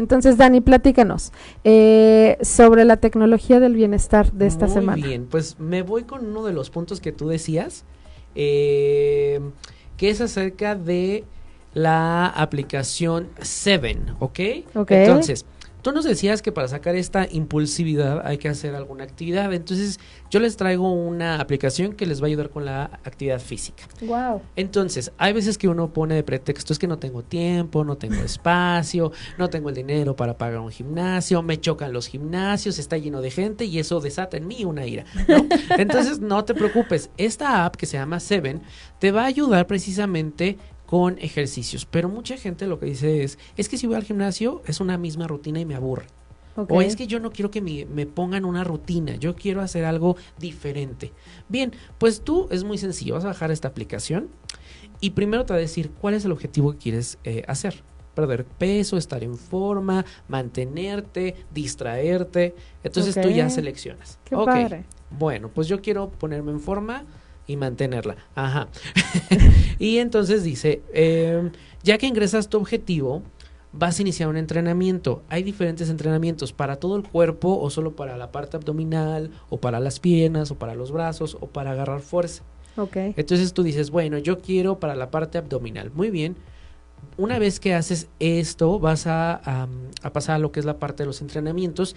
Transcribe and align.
Entonces, 0.00 0.36
Dani, 0.38 0.60
platícanos 0.60 1.30
eh, 1.62 2.38
sobre 2.42 2.84
la 2.84 2.96
tecnología 2.96 3.60
del 3.60 3.74
bienestar 3.74 4.32
de 4.32 4.46
esta 4.46 4.66
Muy 4.66 4.74
semana. 4.74 5.06
bien, 5.06 5.26
pues 5.30 5.60
me 5.60 5.82
voy 5.82 6.04
con 6.04 6.26
uno 6.26 6.44
de 6.44 6.52
los 6.52 6.70
puntos 6.70 7.00
que 7.00 7.12
tú 7.12 7.28
decías, 7.28 7.84
eh, 8.34 9.40
que 9.96 10.10
es 10.10 10.20
acerca 10.20 10.74
de 10.74 11.24
la 11.74 12.26
aplicación 12.26 13.28
Seven, 13.42 14.14
¿ok? 14.18 14.40
Ok. 14.74 14.90
Entonces, 14.90 15.44
tú 15.82 15.92
nos 15.92 16.04
decías 16.04 16.42
que 16.42 16.52
para 16.52 16.68
sacar 16.68 16.96
esta 16.96 17.26
impulsividad 17.30 18.26
hay 18.26 18.38
que 18.38 18.48
hacer 18.48 18.74
alguna 18.74 19.04
actividad. 19.04 19.52
Entonces, 19.52 19.98
yo 20.30 20.40
les 20.40 20.56
traigo 20.56 20.92
una 20.92 21.40
aplicación 21.40 21.94
que 21.94 22.06
les 22.06 22.20
va 22.20 22.26
a 22.26 22.28
ayudar 22.28 22.50
con 22.50 22.64
la 22.64 22.84
actividad 23.04 23.40
física. 23.40 23.84
Wow. 24.02 24.42
Entonces, 24.56 25.12
hay 25.18 25.32
veces 25.32 25.58
que 25.58 25.68
uno 25.68 25.92
pone 25.92 26.14
de 26.14 26.22
pretexto, 26.22 26.72
es 26.72 26.78
que 26.78 26.86
no 26.86 26.98
tengo 26.98 27.22
tiempo, 27.22 27.84
no 27.84 27.96
tengo 27.96 28.14
espacio, 28.24 29.12
no 29.38 29.48
tengo 29.50 29.68
el 29.68 29.74
dinero 29.74 30.16
para 30.16 30.36
pagar 30.36 30.60
un 30.60 30.70
gimnasio, 30.70 31.42
me 31.42 31.60
chocan 31.60 31.92
los 31.92 32.06
gimnasios, 32.06 32.78
está 32.78 32.96
lleno 32.96 33.20
de 33.20 33.30
gente 33.30 33.64
y 33.64 33.78
eso 33.78 34.00
desata 34.00 34.36
en 34.36 34.46
mí 34.46 34.64
una 34.64 34.86
ira. 34.86 35.04
¿no? 35.28 35.46
Entonces, 35.78 36.20
no 36.20 36.44
te 36.44 36.54
preocupes, 36.54 37.10
esta 37.16 37.64
app 37.64 37.76
que 37.76 37.86
se 37.86 37.96
llama 37.96 38.20
Seven 38.20 38.62
te 38.98 39.12
va 39.12 39.22
a 39.22 39.26
ayudar 39.26 39.66
precisamente 39.66 40.58
con 40.90 41.18
ejercicios, 41.20 41.86
pero 41.86 42.08
mucha 42.08 42.36
gente 42.36 42.66
lo 42.66 42.80
que 42.80 42.86
dice 42.86 43.22
es, 43.22 43.38
es 43.56 43.68
que 43.68 43.78
si 43.78 43.86
voy 43.86 43.94
al 43.94 44.02
gimnasio 44.02 44.60
es 44.66 44.80
una 44.80 44.98
misma 44.98 45.28
rutina 45.28 45.60
y 45.60 45.64
me 45.64 45.76
aburre. 45.76 46.06
O 46.68 46.82
es 46.82 46.96
que 46.96 47.06
yo 47.06 47.20
no 47.20 47.30
quiero 47.30 47.48
que 47.52 47.60
me, 47.60 47.86
me 47.86 48.06
pongan 48.06 48.44
una 48.44 48.64
rutina, 48.64 49.14
yo 49.14 49.36
quiero 49.36 49.60
hacer 49.60 49.84
algo 49.84 50.16
diferente. 50.40 51.12
Bien, 51.48 51.72
pues 51.98 52.22
tú 52.22 52.48
es 52.50 52.64
muy 52.64 52.76
sencillo, 52.76 53.14
vas 53.14 53.24
a 53.24 53.28
bajar 53.28 53.52
esta 53.52 53.68
aplicación 53.68 54.30
y 54.98 55.10
primero 55.10 55.46
te 55.46 55.52
va 55.52 55.58
a 55.58 55.60
decir 55.60 55.92
cuál 55.92 56.14
es 56.14 56.24
el 56.24 56.32
objetivo 56.32 56.72
que 56.72 56.78
quieres 56.78 57.18
eh, 57.22 57.44
hacer. 57.46 57.84
Perder 58.16 58.44
peso, 58.44 58.96
estar 58.96 59.22
en 59.22 59.36
forma, 59.36 60.04
mantenerte, 60.26 61.36
distraerte. 61.54 62.56
Entonces 62.82 63.14
tú 63.14 63.30
ya 63.30 63.48
seleccionas. 63.48 64.18
Qué 64.24 64.34
Ok, 64.34 64.46
padre. 64.46 64.84
Bueno, 65.16 65.50
pues 65.54 65.68
yo 65.68 65.80
quiero 65.80 66.10
ponerme 66.10 66.50
en 66.50 66.58
forma 66.58 67.04
y 67.46 67.56
mantenerla. 67.56 68.16
Ajá. 68.34 68.68
y 69.78 69.98
entonces 69.98 70.42
dice, 70.44 70.82
eh, 70.92 71.50
ya 71.82 71.98
que 71.98 72.06
ingresas 72.06 72.48
tu 72.48 72.58
objetivo, 72.58 73.22
vas 73.72 73.98
a 73.98 74.02
iniciar 74.02 74.28
un 74.28 74.36
entrenamiento. 74.36 75.22
Hay 75.28 75.42
diferentes 75.42 75.88
entrenamientos 75.90 76.52
para 76.52 76.76
todo 76.76 76.96
el 76.96 77.02
cuerpo 77.08 77.58
o 77.60 77.70
solo 77.70 77.94
para 77.96 78.16
la 78.16 78.32
parte 78.32 78.56
abdominal 78.56 79.30
o 79.48 79.58
para 79.58 79.80
las 79.80 80.00
piernas 80.00 80.50
o 80.50 80.56
para 80.56 80.74
los 80.74 80.90
brazos 80.92 81.36
o 81.40 81.46
para 81.46 81.72
agarrar 81.72 82.00
fuerza. 82.00 82.42
Ok. 82.76 82.96
Entonces 83.16 83.52
tú 83.52 83.62
dices, 83.62 83.90
bueno, 83.90 84.18
yo 84.18 84.38
quiero 84.40 84.78
para 84.78 84.94
la 84.94 85.10
parte 85.10 85.38
abdominal. 85.38 85.90
Muy 85.92 86.10
bien. 86.10 86.36
Una 87.16 87.38
vez 87.38 87.60
que 87.60 87.74
haces 87.74 88.08
esto, 88.18 88.78
vas 88.78 89.06
a, 89.06 89.34
a- 89.44 89.68
a 90.02 90.12
pasar 90.12 90.36
a 90.36 90.38
lo 90.38 90.52
que 90.52 90.60
es 90.60 90.66
la 90.66 90.78
parte 90.78 91.02
de 91.02 91.06
los 91.06 91.20
entrenamientos 91.20 91.96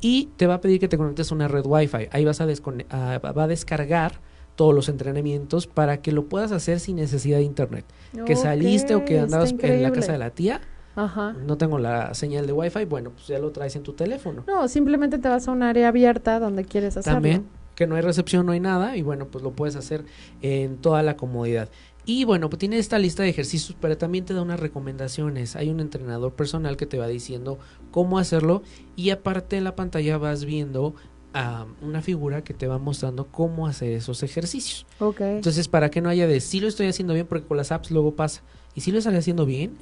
y 0.00 0.30
te 0.36 0.46
va 0.46 0.54
a 0.54 0.60
pedir 0.60 0.78
que 0.80 0.88
te 0.88 0.96
conectes 0.96 1.30
a 1.30 1.34
una 1.34 1.48
red 1.48 1.64
Wi-Fi. 1.66 2.08
Ahí 2.10 2.24
vas 2.24 2.40
a- 2.40 2.46
va 2.46 3.42
a 3.44 3.46
descargar 3.48 4.20
todos 4.56 4.74
los 4.74 4.88
entrenamientos 4.88 5.66
para 5.66 6.00
que 6.00 6.12
lo 6.12 6.26
puedas 6.26 6.52
hacer 6.52 6.80
sin 6.80 6.96
necesidad 6.96 7.38
de 7.38 7.44
internet. 7.44 7.84
Que 8.26 8.36
saliste 8.36 8.94
o 8.94 9.04
que 9.04 9.18
andabas 9.18 9.54
en 9.58 9.82
la 9.82 9.92
casa 9.92 10.12
de 10.12 10.18
la 10.18 10.30
tía, 10.30 10.60
Ajá. 10.96 11.32
no 11.32 11.56
tengo 11.56 11.78
la 11.78 12.14
señal 12.14 12.46
de 12.46 12.52
Wi-Fi, 12.52 12.84
bueno, 12.84 13.10
pues 13.10 13.26
ya 13.26 13.38
lo 13.38 13.50
traes 13.50 13.74
en 13.76 13.82
tu 13.82 13.94
teléfono. 13.94 14.44
No, 14.46 14.68
simplemente 14.68 15.18
te 15.18 15.28
vas 15.28 15.48
a 15.48 15.50
un 15.50 15.62
área 15.62 15.88
abierta 15.88 16.38
donde 16.38 16.64
quieres 16.64 16.96
hacerlo. 16.96 17.16
También, 17.16 17.46
que 17.74 17.88
no 17.88 17.96
hay 17.96 18.02
recepción, 18.02 18.46
no 18.46 18.52
hay 18.52 18.60
nada, 18.60 18.96
y 18.96 19.02
bueno, 19.02 19.26
pues 19.26 19.42
lo 19.42 19.52
puedes 19.52 19.74
hacer 19.74 20.04
en 20.42 20.76
toda 20.76 21.02
la 21.02 21.16
comodidad. 21.16 21.68
Y 22.06 22.24
bueno, 22.24 22.50
pues 22.50 22.58
tiene 22.58 22.78
esta 22.78 22.98
lista 22.98 23.22
de 23.22 23.30
ejercicios, 23.30 23.76
pero 23.80 23.96
también 23.96 24.26
te 24.26 24.34
da 24.34 24.42
unas 24.42 24.60
recomendaciones. 24.60 25.56
Hay 25.56 25.70
un 25.70 25.80
entrenador 25.80 26.34
personal 26.34 26.76
que 26.76 26.84
te 26.84 26.98
va 26.98 27.08
diciendo 27.08 27.58
cómo 27.90 28.18
hacerlo, 28.18 28.62
y 28.94 29.10
aparte 29.10 29.56
en 29.56 29.64
la 29.64 29.74
pantalla 29.74 30.18
vas 30.18 30.44
viendo 30.44 30.94
a 31.34 31.66
una 31.82 32.00
figura 32.00 32.42
que 32.42 32.54
te 32.54 32.66
va 32.66 32.78
mostrando 32.78 33.26
cómo 33.26 33.66
hacer 33.66 33.92
esos 33.92 34.22
ejercicios. 34.22 34.86
Ok. 35.00 35.20
Entonces, 35.20 35.68
para 35.68 35.90
que 35.90 36.00
no 36.00 36.08
haya 36.08 36.26
de 36.26 36.40
si 36.40 36.60
lo 36.60 36.68
estoy 36.68 36.86
haciendo 36.86 37.12
bien, 37.12 37.26
porque 37.26 37.46
con 37.46 37.56
las 37.56 37.72
apps 37.72 37.90
luego 37.90 38.14
pasa, 38.14 38.42
y 38.74 38.80
si 38.80 38.92
lo 38.92 38.98
estoy 38.98 39.16
haciendo 39.16 39.44
bien, 39.44 39.76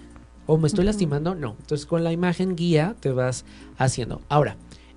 o 0.47 0.59
me 0.59 0.67
estoy 0.67 0.85
lastimando, 0.85 1.35
no. 1.35 1.57
Entonces, 1.61 1.87
con 1.87 2.03
la 2.03 2.11
imagen 2.11 2.57
guía 2.57 2.97
te 2.99 3.13
vas 3.13 3.45
haciendo. 3.77 4.21
Ahora, 4.29 4.57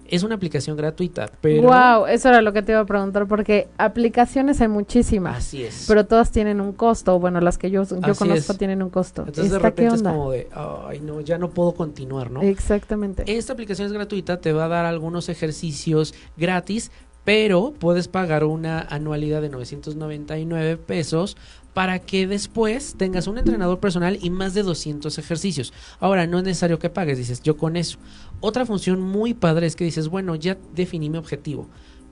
es 0.09 0.23
una 0.23 0.35
aplicación 0.35 0.77
gratuita, 0.77 1.29
pero. 1.41 1.63
Wow, 1.63 2.07
eso 2.07 2.29
era 2.29 2.41
lo 2.41 2.53
que 2.53 2.61
te 2.61 2.71
iba 2.71 2.81
a 2.81 2.85
preguntar 2.85 3.27
porque 3.27 3.67
aplicaciones 3.77 4.61
hay 4.61 4.67
muchísimas, 4.67 5.37
Así 5.37 5.63
es. 5.63 5.85
pero 5.87 6.05
todas 6.05 6.31
tienen 6.31 6.61
un 6.61 6.73
costo. 6.73 7.19
Bueno, 7.19 7.41
las 7.41 7.57
que 7.57 7.71
yo, 7.71 7.83
yo 7.83 7.97
Así 8.01 8.19
conozco 8.19 8.51
es. 8.51 8.57
tienen 8.57 8.81
un 8.83 8.89
costo. 8.89 9.21
Entonces 9.27 9.51
de 9.51 9.57
¿Esta 9.57 9.71
qué 9.71 9.81
repente 9.83 9.95
es 9.95 10.03
como 10.03 10.31
de, 10.31 10.47
ay 10.53 10.99
no, 10.99 11.21
ya 11.21 11.37
no 11.37 11.49
puedo 11.49 11.73
continuar, 11.73 12.31
¿no? 12.31 12.41
Exactamente. 12.41 13.23
Esta 13.27 13.53
aplicación 13.53 13.87
es 13.87 13.93
gratuita, 13.93 14.39
te 14.39 14.53
va 14.53 14.65
a 14.65 14.67
dar 14.67 14.85
algunos 14.85 15.29
ejercicios 15.29 16.13
gratis, 16.37 16.91
pero 17.25 17.73
puedes 17.77 18.07
pagar 18.07 18.43
una 18.45 18.79
anualidad 18.81 19.41
de 19.41 19.49
999 19.49 20.77
pesos 20.77 21.35
para 21.73 21.99
que 21.99 22.25
después 22.27 22.95
tengas 22.97 23.27
un 23.27 23.37
entrenador 23.37 23.79
personal 23.81 24.17
y 24.21 24.29
más 24.29 24.53
de 24.53 24.63
200 24.63 25.17
ejercicios. 25.17 25.73
Ahora, 25.99 26.25
no 26.27 26.37
es 26.37 26.45
necesario 26.45 26.79
que 26.79 26.89
pagues, 26.89 27.17
dices, 27.17 27.41
yo 27.43 27.57
con 27.57 27.75
eso. 27.75 27.97
Otra 28.39 28.65
función 28.65 29.01
muy 29.01 29.33
padre 29.33 29.67
es 29.67 29.75
que 29.75 29.83
dices, 29.83 30.07
bueno, 30.07 30.35
ya 30.35 30.57
definí 30.73 31.09
mi 31.09 31.17
objetivo, 31.17 31.67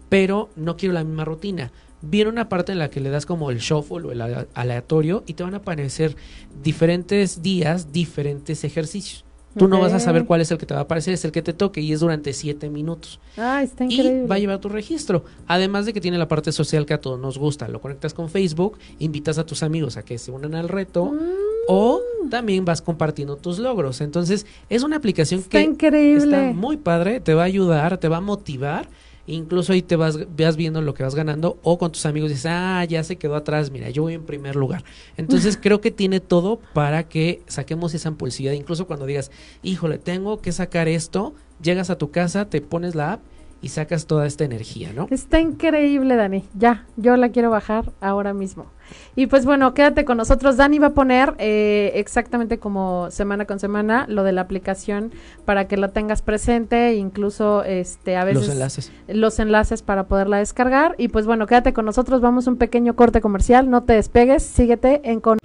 pero 0.10 0.50
no 0.58 0.76
quiero 0.76 0.94
la 0.94 1.04
misma 1.06 1.24
rutina. 1.24 1.72
Viene 2.02 2.30
una 2.30 2.50
parte 2.50 2.74
en 2.74 2.80
la 2.80 2.90
que 2.90 3.00
le 3.00 3.10
das 3.10 3.26
como 3.26 3.50
el 3.52 3.60
shuffle 3.60 4.08
o 4.08 4.12
el 4.12 4.20
ale- 4.22 4.48
aleatorio 4.56 5.24
y 5.26 5.36
te 5.36 5.44
van 5.44 5.54
a 5.54 5.58
aparecer 5.58 6.18
diferentes 6.62 7.42
días, 7.42 7.94
diferentes 7.94 8.66
ejercicios. 8.66 9.24
Tú 9.58 9.68
no 9.68 9.80
vas 9.80 9.94
a 9.94 10.00
saber 10.00 10.26
cuál 10.26 10.42
es 10.42 10.52
el 10.52 10.58
que 10.58 10.66
te 10.66 10.74
va 10.74 10.82
a 10.82 10.84
aparecer, 10.84 11.14
es 11.14 11.24
el 11.26 11.32
que 11.32 11.42
te 11.42 11.54
toque 11.54 11.82
y 11.82 11.94
es 11.94 12.00
durante 12.00 12.34
siete 12.34 12.70
minutos. 12.70 13.20
Ah, 13.38 13.62
está 13.64 13.86
increíble. 13.86 14.24
Y 14.24 14.28
va 14.28 14.36
a 14.36 14.40
llevar 14.40 14.60
tu 14.60 14.70
registro. 14.70 15.26
Además 15.48 15.86
de 15.86 15.94
que 15.94 16.02
tiene 16.02 16.18
la 16.18 16.28
parte 16.28 16.52
social 16.52 16.86
que 16.86 16.94
a 16.94 17.02
todos 17.02 17.20
nos 17.20 17.38
gusta. 17.38 17.68
Lo 17.68 17.82
conectas 17.82 18.14
con 18.14 18.30
Facebook, 18.30 18.78
invitas 19.00 19.38
a 19.38 19.46
tus 19.46 19.64
amigos 19.64 19.98
a 19.98 20.04
que 20.04 20.18
se 20.18 20.32
unan 20.32 20.56
al 20.56 20.70
reto 20.70 21.06
Mm, 21.06 21.20
o 21.68 22.02
también 22.30 22.66
vas 22.66 22.82
compartiendo 22.82 23.36
tus 23.38 23.60
logros. 23.60 24.02
Entonces, 24.02 24.46
es 24.70 24.84
una 24.84 24.98
aplicación 24.98 25.42
está 25.42 25.60
que 25.60 25.64
increíble. 25.64 26.24
está 26.24 26.54
muy 26.54 26.78
padre, 26.78 27.20
te 27.20 27.34
va 27.34 27.44
a 27.44 27.46
ayudar, 27.46 27.98
te 27.98 28.08
va 28.08 28.18
a 28.18 28.22
motivar. 28.22 28.88
Incluso 29.26 29.72
ahí 29.72 29.82
te 29.82 29.96
vas, 29.96 30.18
vas 30.36 30.56
viendo 30.58 30.82
lo 30.82 30.94
que 30.94 31.04
vas 31.04 31.16
ganando 31.16 31.58
o 31.64 31.78
con 31.78 31.92
tus 31.92 32.06
amigos 32.06 32.30
dices, 32.30 32.48
ah, 32.48 32.84
ya 32.86 33.04
se 33.04 33.16
quedó 33.16 33.36
atrás, 33.36 33.72
mira, 33.72 33.90
yo 33.90 34.04
voy 34.04 34.16
en 34.16 34.24
primer 34.24 34.56
lugar. 34.56 34.84
Entonces 35.16 35.58
creo 35.62 35.80
que 35.80 35.92
tiene 35.92 36.20
todo 36.20 36.60
para 36.74 37.08
que 37.08 37.42
saquemos 37.48 37.94
esa 37.94 38.10
impulsividad. 38.10 38.54
Incluso 38.54 38.86
cuando 38.86 39.06
digas, 39.06 39.32
híjole, 39.62 39.98
tengo 39.98 40.42
que 40.42 40.52
sacar 40.52 40.88
esto, 40.88 41.34
llegas 41.62 41.90
a 41.90 41.98
tu 41.98 42.12
casa, 42.12 42.50
te 42.50 42.60
pones 42.62 42.96
la 42.96 43.14
app 43.14 43.22
y 43.64 43.70
sacas 43.70 44.06
toda 44.06 44.28
esta 44.28 44.44
energía, 44.44 44.92
¿no? 44.94 45.08
Está 45.10 45.40
increíble, 45.40 46.16
Dani. 46.18 46.44
Ya, 46.54 46.86
yo 46.98 47.16
la 47.18 47.30
quiero 47.30 47.50
bajar 47.50 47.92
ahora 48.02 48.34
mismo. 48.34 48.66
Y 49.16 49.28
pues 49.28 49.46
bueno, 49.46 49.74
quédate 49.74 50.04
con 50.04 50.18
nosotros. 50.18 50.58
Dani 50.58 50.78
va 50.80 50.88
a 50.88 50.94
poner 50.94 51.34
eh, 51.38 51.94
exactamente 51.96 52.60
como 52.60 53.10
semana 53.10 53.46
con 53.46 53.60
semana 53.60 54.06
lo 54.10 54.24
de 54.24 54.34
la 54.34 54.42
aplicación 54.42 55.12
para 55.46 55.68
que 55.70 55.78
la 55.78 55.88
tengas 55.88 56.22
presente, 56.22 56.94
incluso 56.96 57.64
este 57.64 58.18
a 58.18 58.26
veces 58.26 58.42
Los 58.48 58.54
enlaces. 58.54 58.92
los 59.08 59.40
enlaces 59.40 59.82
para 59.82 60.04
poderla 60.08 60.38
descargar. 60.40 60.96
Y 60.98 61.08
pues 61.08 61.26
bueno, 61.26 61.48
quédate 61.48 61.72
con 61.72 61.86
nosotros. 61.86 62.20
Vamos 62.20 62.46
a 62.48 62.52
un 62.52 62.58
pequeño 62.58 62.96
corte 62.98 63.22
comercial. 63.22 63.70
No 63.70 63.84
te 63.84 63.94
despegues. 63.94 64.44
Síguete 64.44 65.00
en 65.10 65.22
con 65.22 65.38